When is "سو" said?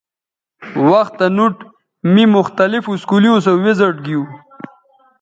3.45-3.51